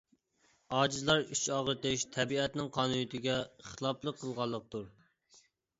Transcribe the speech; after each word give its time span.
ئاجىزلار 0.77 1.21
ئىچ 1.35 1.43
ئاغرىتىش 1.57 2.07
تەبىئەتنىڭ 2.17 2.73
قانۇنىيىتىگە 2.79 3.39
خىلاپلىق 3.71 4.23
قىلغانلىقتۇر. 4.25 4.93